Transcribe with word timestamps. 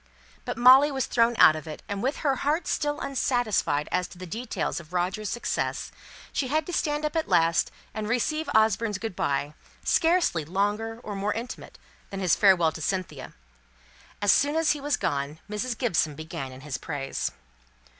But 0.45 0.57
Molly 0.57 0.91
was 0.91 1.05
thrown 1.05 1.35
out 1.37 1.55
of 1.55 1.67
it; 1.67 1.83
and 1.87 2.01
with 2.01 2.17
her 2.25 2.37
heart 2.37 2.65
still 2.65 2.99
unsatisfied 3.01 3.87
as 3.91 4.07
to 4.07 4.17
the 4.17 4.25
details 4.25 4.79
of 4.79 4.93
Roger's 4.93 5.29
success, 5.29 5.91
she 6.33 6.47
had 6.47 6.65
to 6.65 6.73
stand 6.73 7.05
up 7.05 7.15
at 7.15 7.29
last, 7.29 7.69
and 7.93 8.09
receive 8.09 8.49
Osborne's 8.55 8.97
good 8.97 9.15
by, 9.15 9.53
scarcely 9.85 10.43
longer 10.43 10.99
or 11.03 11.15
more 11.15 11.33
intimate 11.33 11.77
than 12.09 12.19
his 12.19 12.35
farewell 12.35 12.71
to 12.71 12.81
Cynthia. 12.81 13.33
As 14.23 14.31
soon 14.31 14.55
as 14.55 14.71
he 14.71 14.81
was 14.81 14.97
gone, 14.97 15.37
Mrs. 15.47 15.77
Gibson 15.77 16.15
began 16.15 16.51
in 16.51 16.61
his 16.61 16.79
praise. 16.79 17.29